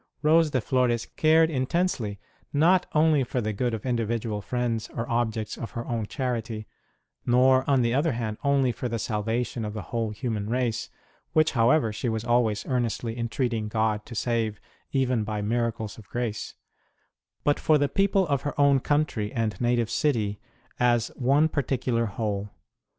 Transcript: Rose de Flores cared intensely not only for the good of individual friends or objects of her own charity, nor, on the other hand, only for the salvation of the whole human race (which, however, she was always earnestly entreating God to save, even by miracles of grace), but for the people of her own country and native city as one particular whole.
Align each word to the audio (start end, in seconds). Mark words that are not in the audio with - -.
Rose 0.23 0.49
de 0.49 0.59
Flores 0.59 1.05
cared 1.15 1.51
intensely 1.51 2.17
not 2.51 2.87
only 2.93 3.23
for 3.23 3.39
the 3.39 3.53
good 3.53 3.75
of 3.75 3.85
individual 3.85 4.41
friends 4.41 4.89
or 4.95 5.07
objects 5.07 5.57
of 5.59 5.69
her 5.77 5.85
own 5.85 6.07
charity, 6.07 6.65
nor, 7.23 7.63
on 7.69 7.83
the 7.83 7.93
other 7.93 8.13
hand, 8.13 8.39
only 8.43 8.71
for 8.71 8.89
the 8.89 8.97
salvation 8.97 9.63
of 9.63 9.75
the 9.75 9.83
whole 9.93 10.09
human 10.09 10.49
race 10.49 10.89
(which, 11.33 11.51
however, 11.51 11.93
she 11.93 12.09
was 12.09 12.25
always 12.25 12.65
earnestly 12.65 13.15
entreating 13.15 13.67
God 13.67 14.03
to 14.07 14.15
save, 14.15 14.59
even 14.91 15.23
by 15.23 15.39
miracles 15.43 15.99
of 15.99 16.09
grace), 16.09 16.55
but 17.43 17.59
for 17.59 17.77
the 17.77 17.87
people 17.87 18.25
of 18.25 18.41
her 18.41 18.59
own 18.59 18.79
country 18.79 19.31
and 19.31 19.61
native 19.61 19.91
city 19.91 20.39
as 20.79 21.09
one 21.09 21.47
particular 21.47 22.07
whole. 22.07 22.49